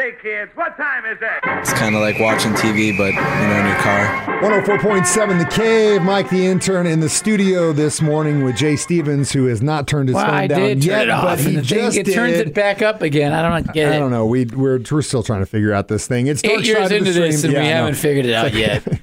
[0.00, 1.40] Say, kids, what time is it?
[1.60, 4.06] It's kind of like watching TV, but you know, in your car.
[4.40, 6.00] 104.7 The Cave.
[6.00, 10.08] Mike, the intern, in the studio this morning with Jay Stevens, who has not turned
[10.08, 11.78] his Well, phone I down did turn yet, it off, but he and the thing,
[11.84, 12.48] just it turns did.
[12.48, 13.34] it back up again.
[13.34, 13.96] I don't get it.
[13.96, 14.24] I don't know.
[14.24, 16.28] We we're we're still trying to figure out this thing.
[16.28, 17.74] It's Eight years Side the into this, and we Yeah, I know.
[17.74, 18.82] haven't figured it out yet.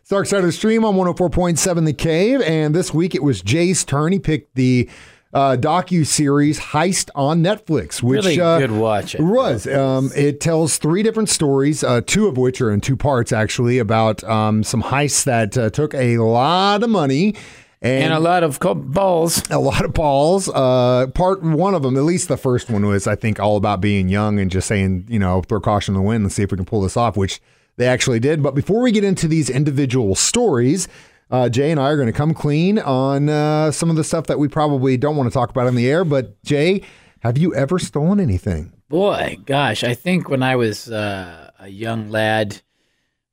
[0.00, 3.40] It's Dark Side of the Stream on 104.7 The Cave, and this week it was
[3.42, 4.10] Jay's turn.
[4.10, 4.90] He picked the
[5.32, 9.14] uh, docu series Heist on Netflix, which Really uh, good watch.
[9.14, 9.66] It was.
[9.66, 13.78] Um, it tells three different stories, uh, two of which are in two parts, actually,
[13.78, 17.34] about um, some heists that uh, took a lot of money.
[17.80, 19.42] And, and a lot of balls.
[19.50, 20.48] a lot of balls.
[20.48, 23.80] Uh, part one of them, at least the first one, was I think all about
[23.80, 26.52] being young and just saying, you know, throw caution to the wind and see if
[26.52, 27.40] we can pull this off, which
[27.78, 28.40] they actually did.
[28.40, 30.86] But before we get into these individual stories,
[31.32, 34.26] uh, Jay and I are going to come clean on uh, some of the stuff
[34.26, 36.04] that we probably don't want to talk about on the air.
[36.04, 36.82] But Jay,
[37.20, 38.72] have you ever stolen anything?
[38.88, 42.60] Boy, gosh, I think when I was uh, a young lad,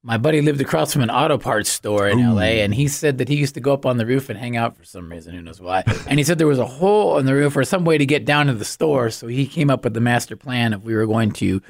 [0.01, 3.27] my buddy lived across from an auto parts store in LA, and he said that
[3.27, 5.41] he used to go up on the roof and hang out for some reason, who
[5.41, 5.83] knows why.
[6.07, 8.23] And he said there was a hole in the roof or some way to get
[8.23, 11.05] down to the store, so he came up with the master plan if we were
[11.05, 11.61] going to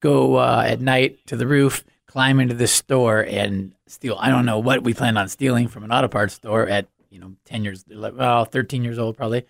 [0.00, 1.82] go uh, at night to the roof,
[2.12, 4.18] climb into this store, and steal.
[4.20, 7.18] I don't know what we planned on stealing from an auto parts store at you
[7.18, 9.44] know ten years, well, thirteen years old probably.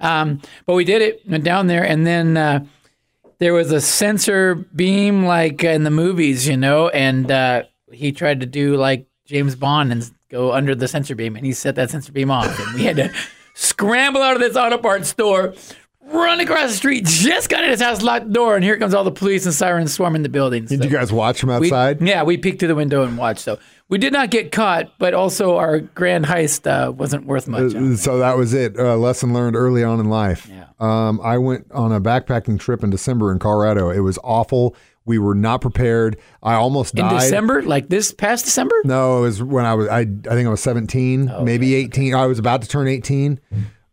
[0.00, 1.28] Um, but we did it.
[1.28, 2.64] Went down there, and then uh,
[3.38, 8.40] there was a sensor beam like in the movies, you know, and uh, he tried
[8.40, 11.90] to do like James Bond and go under the sensor beam, and he set that
[11.90, 13.12] sensor beam off, and we had to
[13.54, 15.52] scramble out of this auto parts store.
[16.12, 18.94] Run across the street, just got in his house, locked the door, and here comes
[18.94, 20.64] all the police and sirens swarming the building.
[20.64, 22.00] Did So you guys watch from we- outside?
[22.02, 23.40] yeah, we peeked through the window and watched.
[23.40, 23.58] So
[23.88, 27.74] we did not get caught, but also our grand heist uh, wasn't worth much.
[27.74, 28.76] Uh, So that was it.
[28.78, 30.48] Uh, lesson learned early on in life.
[30.50, 30.64] Yeah.
[30.80, 33.90] Um, I went on a backpacking trip in December in Colorado.
[33.90, 34.74] It was awful.
[35.04, 36.16] We were not prepared.
[36.42, 37.20] I almost in died.
[37.20, 38.74] December, like this past December.
[38.84, 39.88] No, it was when I was.
[39.88, 42.14] I I think I was seventeen, maybe eighteen.
[42.14, 43.40] I was about to turn eighteen.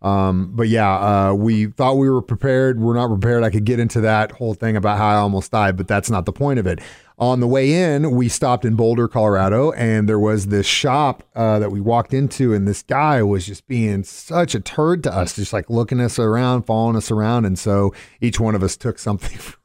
[0.02, 2.80] Um, but yeah, uh, we thought we were prepared.
[2.80, 3.44] We're not prepared.
[3.44, 6.25] I could get into that whole thing about how I almost died, but that's not
[6.25, 6.80] the point of it.
[7.19, 11.57] On the way in, we stopped in Boulder, Colorado, and there was this shop uh,
[11.57, 15.36] that we walked into, and this guy was just being such a turd to us,
[15.36, 17.91] just like looking us around, following us around, and so
[18.22, 19.40] each one of us took something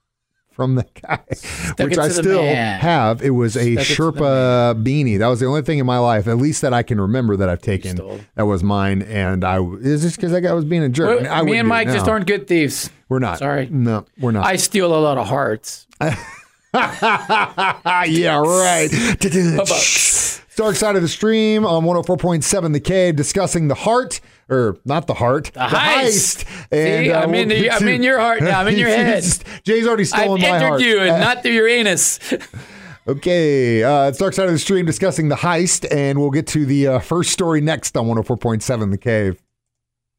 [0.53, 1.21] from the guy,
[1.85, 2.81] which I still man.
[2.81, 3.23] have.
[3.23, 5.19] It was a Stuck Sherpa beanie.
[5.19, 7.49] That was the only thing in my life, at least that I can remember that
[7.49, 7.97] I've taken.
[8.35, 11.23] That was mine, and I is just because that guy was being a jerk.
[11.23, 12.91] Well, I me and Mike just aren't good thieves.
[13.09, 13.39] We're not.
[13.39, 13.69] Sorry.
[13.71, 14.47] No, we're not.
[14.47, 15.87] I steal a lot of hearts.
[16.75, 18.89] yeah, right.
[20.57, 24.21] Dark side of the stream on 104.7 The Cave discussing the heart,
[24.51, 26.45] or not the heart, the, heist.
[26.71, 28.61] And See, uh, I'm, in the, I'm in your heart now.
[28.61, 29.25] I'm in your head.
[29.65, 30.81] Jay's already I've stolen my entered heart.
[30.83, 32.19] you, and not through your anus.
[33.09, 36.65] Okay, uh, it's Dark Side of the Stream discussing the heist, and we'll get to
[36.65, 39.43] the uh, first story next on 104.7 The Cave.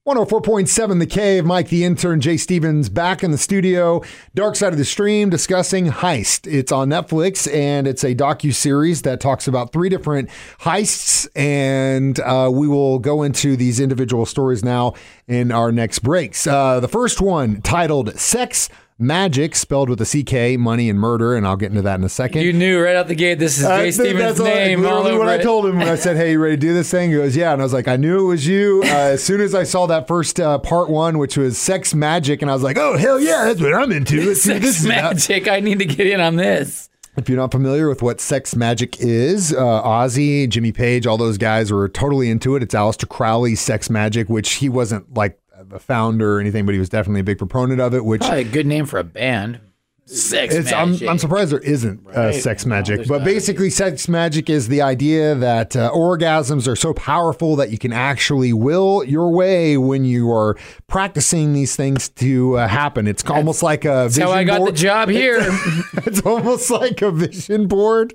[0.06, 4.02] 104.7 The Cave, Mike the intern, Jay Stevens back in the studio.
[4.36, 6.46] Dark Side of the Stream discussing Heist.
[6.46, 12.19] It's on Netflix and it's a docu series that talks about three different heists, and
[12.19, 14.94] uh, we will go into these individual stories now
[15.30, 16.46] in our next breaks.
[16.46, 18.68] Uh, the first one titled "Sex."
[19.00, 22.09] Magic, spelled with a CK, money and murder, and I'll get into that in a
[22.09, 22.42] second.
[22.44, 24.86] you knew right out the gate this is Uh, Jay th- Stevens' that's all- name
[24.86, 26.74] all literally over what I told him when I said, "Hey, you ready to do
[26.74, 28.88] this thing?" He goes, "Yeah," and I was like, "I knew it was you." Uh,
[28.88, 32.52] as soon as I saw that first uh, part one, which was sex magic, and
[32.52, 34.86] I was like, "Oh hell yeah, that's what I'm into." Let's see this Sex is
[34.86, 35.48] about." magic.
[35.48, 36.90] I need to get in on this.
[37.16, 41.38] If you're not familiar with what sex magic is, uh, Ozzy, Jimmy Page, all those
[41.38, 42.64] guys were totally into it.
[42.64, 45.38] It's Aleister Crowley's sex magic, which he wasn't like
[45.69, 48.06] the founder or anything, but he was definitely a big proponent of it.
[48.06, 49.59] Which Probably a good name for a band.
[50.06, 51.07] Sex It's, I'm, magic.
[51.09, 52.35] I'm surprised there isn't uh, Right.
[52.35, 56.94] sex magic, there's but basically, sex magic is the idea that uh, orgasms are so
[56.94, 60.57] powerful that you can actually will your way when you are
[60.88, 63.07] practicing these things to uh, happen.
[63.07, 64.73] It's almost like a That's vision how I got board.
[64.73, 65.38] the job here.
[65.94, 68.14] it's almost like a vision board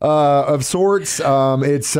[0.00, 1.20] uh, of sorts.
[1.20, 1.94] Um, it's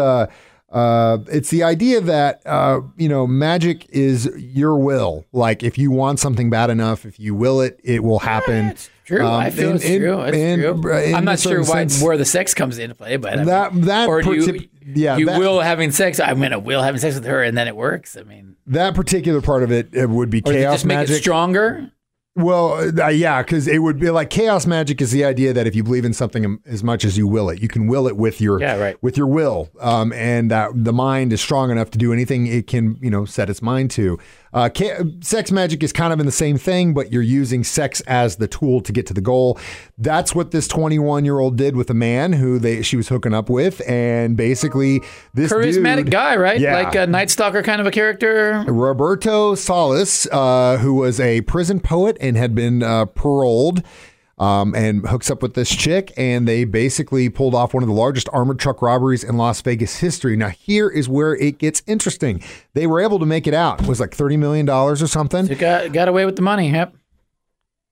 [0.70, 5.24] uh, it's the idea that uh, you know magic is your will.
[5.32, 8.74] Like if you want something bad enough, if you will it, it will happen.
[9.04, 10.20] True, Um, I feel and- it's and- true.
[10.20, 10.92] It's and, true.
[11.14, 13.72] I'm not sure why sense- where the sex comes into play, but I mean, That-
[13.86, 16.20] that or do you, yeah, you that- will having sex.
[16.20, 18.18] I'm gonna will having sex with her, and then it works.
[18.18, 21.16] I mean, That particular part of it, it would be or chaos just make magic.
[21.16, 21.90] it stronger?
[22.38, 25.74] Well, uh, yeah, because it would be like chaos magic is the idea that if
[25.74, 28.40] you believe in something as much as you will it, you can will it with
[28.40, 28.96] your Yeah, right.
[29.02, 32.68] with your will, um, and that the mind is strong enough to do anything it
[32.68, 34.20] can, you know, set its mind to.
[34.58, 38.36] Uh, sex magic is kind of in the same thing, but you're using sex as
[38.36, 39.58] the tool to get to the goal.
[39.98, 43.34] That's what this 21 year old did with a man who they she was hooking
[43.34, 45.00] up with, and basically
[45.34, 46.58] this Charismatic dude- guy, right?
[46.60, 46.74] Yeah.
[46.74, 48.64] Like a Night Stalker kind of a character.
[48.66, 53.82] Roberto Solis, uh, who was a prison poet and had been uh, paroled,
[54.40, 57.94] um, and hooks up with this chick, and they basically pulled off one of the
[57.94, 60.36] largest armored truck robberies in Las Vegas history.
[60.36, 62.42] Now, here is where it gets interesting.
[62.74, 63.80] They were able to make it out.
[63.82, 66.70] It was like thirty million dollars or something, They got got away with the money.
[66.70, 66.94] Yep.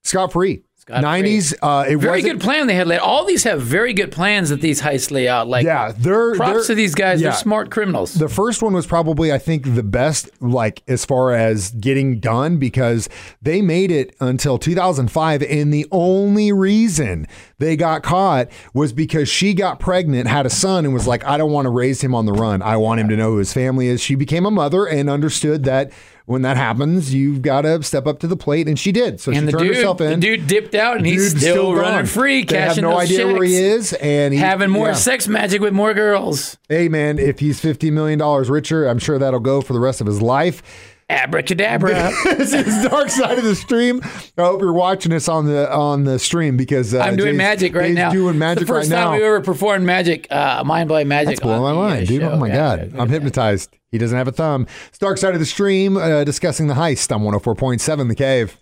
[0.05, 0.63] scot free.
[0.87, 1.03] Scot-free.
[1.03, 1.53] Nineties.
[1.61, 3.00] Uh, it Very good plan they had laid.
[3.00, 5.49] All these have very good plans that these heists lay out.
[5.49, 7.21] Like Yeah, they're props they're- to these guys.
[7.21, 7.31] yeah.
[7.31, 8.15] They're smart criminals.
[8.15, 12.59] The first one was probably, I think, the best, like as far as getting done,
[12.59, 13.09] because
[13.43, 17.27] they made it until 2005, and the only reason
[17.58, 21.38] they got caught was because she got pregnant, had a son, and was like, "I
[21.38, 22.61] don't want to raise him on the run.
[22.62, 25.64] I want him to know who his family is." She became a mother and understood
[25.64, 25.91] that
[26.26, 29.20] when that happens, you've got to step up to the plate, and she did.
[29.20, 30.20] So and she turned dude, herself the in.
[30.20, 31.81] dude dipped out, and he's still, gone.
[31.82, 34.88] running free, They have cashing no those idea where he is, and he, having more
[34.88, 34.94] yeah.
[34.94, 36.59] sex magic with more girls.
[36.69, 40.00] Hey man, if he's fifty million dollars richer, I'm sure that'll go for the rest
[40.00, 40.62] of his life.
[41.08, 42.11] Abracadabra.
[42.25, 44.00] this is Dark Side of the Stream.
[44.37, 47.38] I hope you're watching us on the on the stream because uh, I'm doing Jay's-
[47.38, 48.11] magic right Jay's now.
[48.11, 49.17] Doing magic It's the first right time now.
[49.19, 51.29] we ever performed magic, uh, mind blowing magic.
[51.37, 52.23] That's blowing my uh, mind, dude.
[52.23, 52.31] show.
[52.32, 53.08] Oh my Yeah, god, I'm at that.
[53.11, 53.70] hypnotized.
[53.93, 54.67] He doesn't have a thumb.
[54.88, 58.56] It's Dark Side of the Stream, uh, discussing the heist on 104.7 The Cave.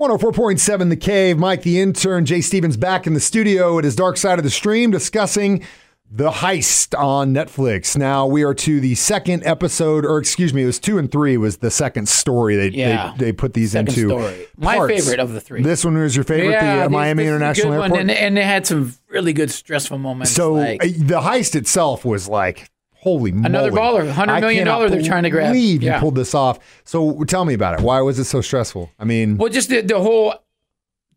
[0.00, 1.38] 104.7 The Cave.
[1.38, 3.78] Mike the intern, Jay Stevens back in the studio.
[3.78, 5.64] It is Dark Side of the Stream discussing
[6.12, 7.96] the heist on Netflix.
[7.96, 11.36] Now we are to the second episode, or excuse me, it was two and three
[11.36, 13.14] was the second story they Yeah.
[13.16, 14.08] they, they put these Second into.
[14.08, 14.46] story.
[14.56, 14.94] My parts.
[14.94, 15.62] favorite of the three.
[15.62, 18.00] This one was your favorite, the uh, this- Miami this is a International Airport.
[18.00, 20.32] and, and it had some really good stressful moments.
[20.32, 23.80] So like, uh, the heist itself was like, holy Another moly.
[24.08, 25.50] baller, $100 I million cannot they're trying to grab.
[25.50, 26.00] I believe you Yeah.
[26.00, 26.58] pulled this off.
[26.84, 27.82] So tell me about it.
[27.84, 28.90] Why was it so stressful?
[28.98, 30.34] I mean, Well, just the, the whole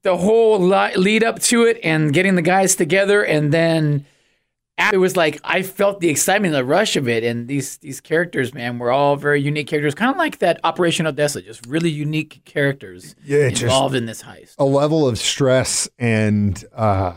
[0.03, 4.05] the whole lead up to it and getting the guys together, and then
[4.91, 8.53] it was like I felt the excitement, the rush of it, and these these characters,
[8.53, 12.41] man, were all very unique characters, kind of like that Operation Odessa, just really unique
[12.45, 14.55] characters Yeah, involved in this heist.
[14.57, 17.13] a level of stress and uh,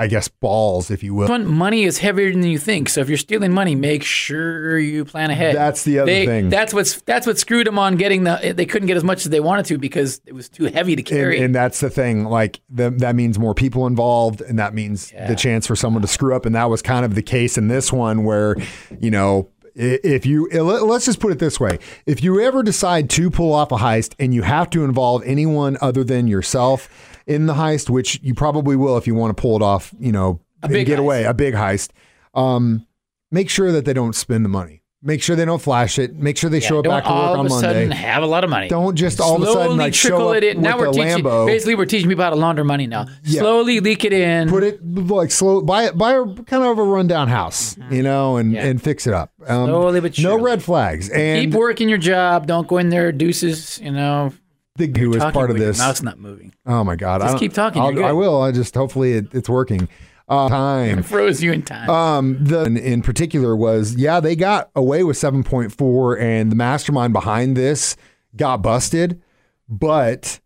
[0.00, 1.36] I guess balls, if you will.
[1.40, 2.88] Money is heavier than you think.
[2.88, 5.56] So if you're stealing money, make sure you plan ahead.
[5.56, 6.48] That's the other They- thing.
[6.50, 8.54] That's what's that's what screwed them on getting the.
[8.56, 11.00] They couldn't get as much as they wanted to because it was too heavy to
[11.02, 11.40] And, carry.
[11.42, 12.24] and that's the thing.
[12.26, 16.08] Like the, that means more people involved, and that means the chance for someone to
[16.08, 16.46] screw up.
[16.46, 18.54] And that was kind of the case in this one, where
[19.00, 23.30] you know, if you let's just put it this way: if you ever decide to
[23.30, 26.88] pull off a heist and you have to involve anyone other than yourself
[27.28, 30.10] in the heist, which you probably will if you want to pull it off, you
[30.10, 31.02] know, and big get heist.
[31.02, 31.90] away a big heist.
[32.34, 32.86] Um,
[33.30, 34.82] make sure that they don't spend the money.
[35.00, 36.16] Make sure they don't flash it.
[36.16, 37.68] Make sure they show up back to work all on of a Monday.
[37.68, 38.66] sudden have a lot of money.
[38.68, 40.60] Don't just all of a sudden, like, show trickle up it in.
[40.60, 41.22] Now we're a teaching.
[41.24, 41.46] Lambo.
[41.46, 43.06] Basically, we're teaching people how to launder money now.
[43.22, 43.42] Yeah.
[43.42, 44.48] Slowly leak it in.
[44.48, 45.96] put it like slow buy it.
[45.96, 48.54] buy a kind of a rundown house you know and Mm-hmm.
[48.56, 48.64] Yeah.
[48.66, 52.48] and fix it up um, Slowly but no red flags and Keep working your job.
[52.48, 53.78] Don't go in there deuces.
[53.80, 54.32] You know,
[54.78, 56.54] the who was part of this mouth's not moving.
[56.66, 58.04] oh my god Just I keep talking, I'll.
[58.04, 59.88] I will I just hopefully it, it's working
[60.28, 61.90] uh, time I Froze you in time.
[61.90, 67.12] um the in, in particular was yeah they got away with 7.4 and the mastermind
[67.12, 67.96] behind this
[68.36, 69.20] got busted
[69.68, 70.40] but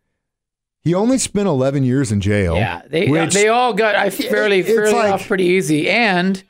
[0.81, 4.63] he only spent 11 years in jail yeah, they which- they all got I fairly
[4.63, 6.43] fairly like- off pretty easy, and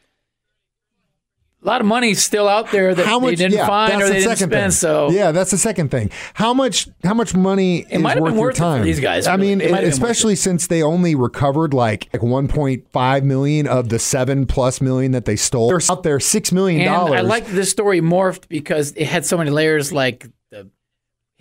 [1.63, 4.07] a lot of money's still out there that how much they didn't yeah, find or
[4.07, 4.51] the they didn't spend.
[4.53, 4.71] thing.
[4.73, 8.31] So yeah that's the second thing how much how much money is might have worth
[8.31, 9.49] been your worth it for time these guys, i really.
[9.49, 13.67] mean It might have been worth especially since they only recovered like like 1.5 million
[13.69, 17.21] of the 7 plus million that they stole they're out there 6 million dollars I
[17.21, 19.93] like this story morphed because it had so many layers.
[19.93, 20.27] Like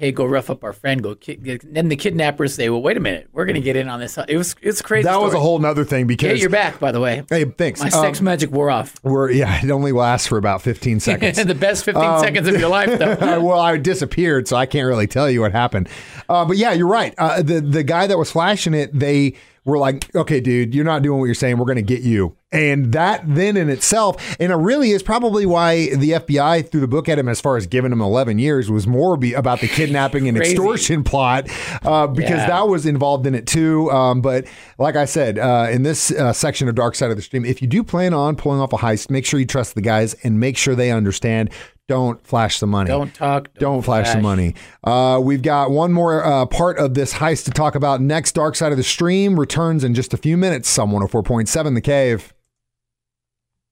[0.01, 1.03] hey, go rough up our friend.
[1.03, 1.13] Go.
[1.13, 1.59] Ki-.
[1.63, 4.17] Then the kidnappers say, well, wait a minute, we're going to get in on this.
[4.27, 5.03] It was it's crazy.
[5.03, 7.23] that was a whole nother thing Yeah, because you're back, by the way.
[7.29, 8.95] hey thanks My Um, sex magic wore off.
[9.03, 12.59] we're yeah it only lasts for about 15 seconds the best 15 Um, seconds of
[12.59, 13.39] your life, though.
[13.41, 15.87] Well, I disappeared, so I can't really tell you what happened.
[16.27, 17.13] Uh, but yeah, you're right.
[17.17, 21.01] Uh, the the guy that was flashing it, they were like, "Okay, dude, you're not
[21.03, 21.57] doing what you're saying.
[21.57, 25.45] We're going to get you." And that then in itself, and it really is probably
[25.45, 28.69] why the FBI threw the book at him as far as giving him 11 years
[28.69, 31.47] was more be about the kidnapping and extortion plot
[31.85, 32.47] uh, because Yeah.
[32.47, 33.89] that was involved in it too.
[33.89, 37.21] Um, but like I said, uh, in this uh, section of Dark Side of the
[37.23, 39.81] Stream, if you do plan on pulling off a heist, make sure you trust the
[39.81, 41.51] guys and make sure they understand.
[41.87, 42.87] Don't flash the money.
[42.87, 43.53] Don't talk.
[43.55, 44.55] Don't flash the money.
[44.83, 48.33] Uh, we've got one more uh, part of this heist to talk about next.
[48.33, 50.69] Dark Side of the Stream returns in just a few minutes.
[50.69, 52.33] Some 104.7 The Cave.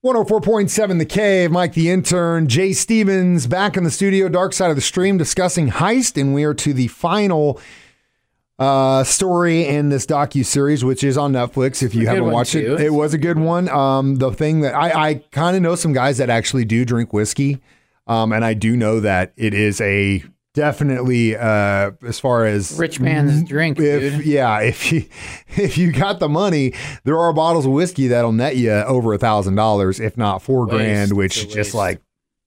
[0.06, 4.78] 104.7 The Cave, Mike the intern, Jay Stevens back in the studio, dark side of
[4.78, 7.60] the stream, discussing heist, and we are to the final
[8.58, 11.84] uh, story in this docu series, which is on Netflix.
[11.84, 12.75] If you haven't watched too.
[12.75, 13.68] it, it was a good one.
[13.68, 17.12] Um, the thing that I, I kind of know some guys that actually do drink
[17.12, 17.60] whiskey,
[18.10, 20.22] um, and I do know that it is a
[20.56, 24.25] definitely uh, as far as Rich man's drink, if dude.
[24.25, 25.06] yeah, if you
[25.56, 26.74] if you got the money,
[27.06, 30.66] there are bottles of whiskey that'll net you over a thousand dollars, if not four
[30.66, 30.72] Waste.
[30.72, 31.75] grand, which It's just waste.
[31.75, 32.01] like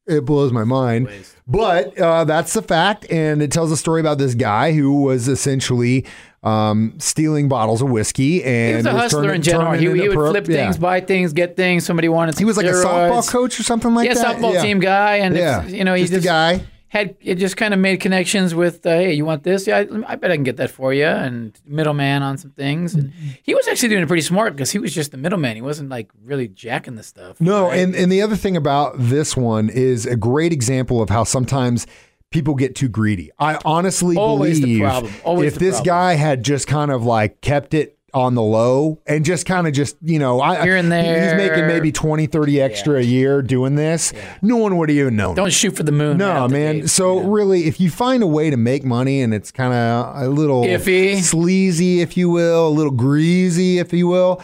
[0.06, 1.06] it blows my mind.
[1.06, 1.36] Waste.
[1.46, 5.28] But uh, that's the fact, and it tells a story about this guy who was
[5.28, 6.04] essentially
[6.42, 9.72] um, stealing bottles of whiskey and He was a hustler turning- in general.
[9.72, 10.64] He, he would pro- flip yeah.
[10.64, 11.84] things, buy things, get things.
[11.84, 12.38] Somebody wanted.
[12.38, 14.36] He was like a softball coach or something like yeah, that.
[14.38, 16.64] softball team guy, and Yeah, you know he just, just, guy.
[16.88, 18.84] had it just kind of made connections with.
[18.84, 19.66] Uh, hey, you want this?
[19.68, 21.06] Yeah, I, I bet I can get that for you.
[21.06, 22.94] And middleman on some things.
[22.94, 23.12] And
[23.44, 25.54] he was actually doing it pretty smart because he was just the middleman.
[25.54, 27.40] He wasn't like really jacking the stuff.
[27.40, 27.78] No, right?
[27.78, 31.86] and, and the other thing about this one is a great example of how sometimes
[32.32, 33.30] people get too greedy.
[33.38, 35.12] I honestly Always the believe problem.
[35.24, 35.86] Always if the this problem.
[35.86, 39.72] guy had just kind of like kept it on the low and just kind of
[39.72, 43.40] just, you know, I, Here and he- he's making maybe 20, 30 extra a year
[43.40, 44.12] doing this.
[44.42, 45.34] No one would have even known.
[45.34, 46.18] don't shoot for the moon.
[46.18, 46.80] No, out man.
[46.80, 46.90] gate.
[46.90, 50.28] So really, if you find a way to make money and it's kind of a
[50.28, 51.22] little Iffy.
[51.22, 54.42] sleazy, if you will, a little greasy, if you will,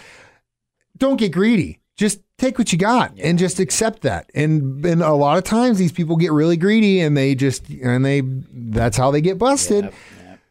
[0.97, 1.81] don't get greedy.
[1.97, 4.31] Just take what you got and just accept that.
[4.35, 8.05] And and a lot of times these people get really greedy and they just and
[8.05, 9.93] they that's how they get busted.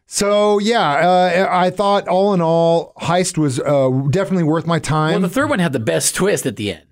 [0.06, 5.12] So yeah, uh, I thought all in all, heist was uh, definitely worth my time.
[5.12, 6.84] well, the third one had the best twist at the end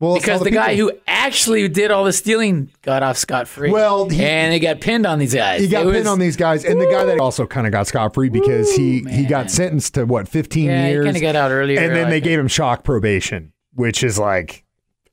[0.00, 3.70] Well, because the, guy who actually did all the stealing got off scot free.
[3.70, 5.60] Well, he- and they got pinned on these guys.
[5.60, 7.72] He got It was- pinned on these guys, and the guy that also kind of
[7.72, 9.28] got scot free because he he man.
[9.28, 12.16] got sentenced to what fifteen Yeah, years, kinda got out earlier, and then I they
[12.16, 12.24] think.
[12.24, 14.64] gave him shock probation, which is like,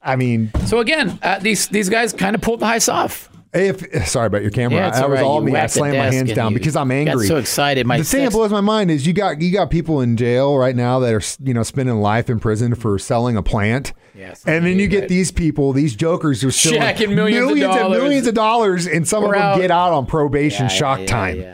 [0.01, 3.29] I mean, So again, uh, these these guys kind of pulled the heist off.
[3.53, 5.25] if sorry about your camera, Yeah, that all was right.
[5.25, 5.59] all You me.
[5.59, 7.25] I slammed my hands down because I'm angry.
[7.27, 7.85] so excited.
[7.87, 10.55] My the thing that blows my mind is you got you got people in jail
[10.57, 13.91] right now that are you know spending life in prison for selling a plant.
[14.15, 17.55] Yes, and then you get these people, these jokers who are stealing Shacking millions of
[17.57, 19.57] millions and millions of dollars, and some of We're them out.
[19.59, 21.45] get out on probation, Yeah, shock yeah, time.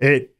[0.00, 0.35] It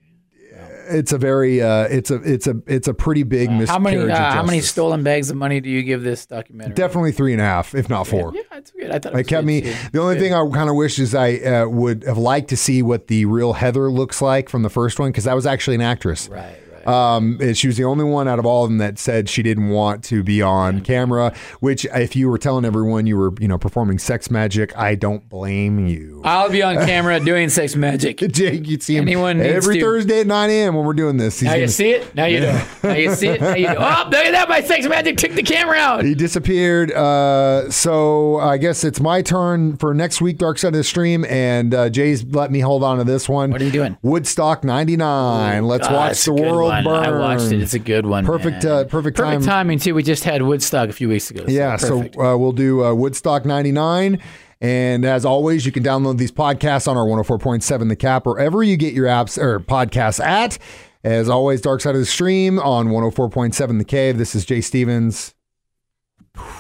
[0.89, 3.97] it's a very uh, it's a it's a it's a pretty big How miscarriage many
[3.97, 6.75] of uh, how many stolen bags of money do you give this documentary?
[6.75, 8.33] Definitely three and a half, if not four.
[8.35, 8.91] Yeah, it's good.
[8.91, 9.63] I thought it, It kept me.
[9.63, 9.75] too.
[9.93, 10.21] The only Good.
[10.23, 13.25] thing I kind of wish is I uh, would have liked to see what the
[13.27, 16.29] real Heather looks like from the first one because that was actually an actress.
[16.29, 16.59] Right.
[16.87, 19.43] Um, and she was the only one out of all of them that said she
[19.43, 21.35] didn't want to be on camera.
[21.61, 25.29] Which, if you were telling everyone you were, you know, performing sex magic, I don't
[25.29, 26.23] blame you.
[26.25, 28.19] I'll be on camera doing sex magic.
[28.33, 29.81] Jake, you'd see him Anyone every.
[29.81, 30.75] Thursday at 9 a.m.
[30.75, 31.41] when we're doing this.
[31.41, 32.15] He's Now you see it.
[32.15, 32.61] Now you do.
[32.83, 33.41] Now you see it.
[33.41, 33.75] Now you do.
[33.77, 34.49] Oh, look at that!
[34.49, 36.05] My sex magic took the camera out.
[36.05, 36.93] He disappeared.
[36.93, 41.25] Uh, so I guess it's my turn for next week, Dark Side of the Stream,
[41.27, 43.51] and uh, Jay's let me hold on to this one.
[43.51, 43.97] What are you doing?
[44.03, 45.67] Woodstock '99.
[45.67, 47.03] Let's watch the world one.
[47.03, 47.15] burn.
[47.15, 47.63] I watched it.
[47.63, 48.25] It's a good one.
[48.27, 49.27] Perfect, uh, perfect time.
[49.37, 49.95] Perfect timing too.
[49.95, 51.45] We just had Woodstock a few weeks ago.
[51.47, 52.15] so Yeah, perfect.
[52.15, 54.21] so uh, we'll do uh, Woodstock 99.
[54.61, 58.77] And as always, you can download these podcasts on our 104.7 The Cap, wherever you
[58.77, 60.59] get your apps or podcasts at.
[61.05, 64.17] As always, Dark Side of the Stream on 104.7 The Cave.
[64.19, 65.35] This is Jay Stevens.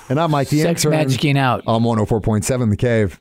[0.08, 1.64] And I'm Mike the sex Intern magicking out.
[1.66, 3.20] on 104.7 The Cave.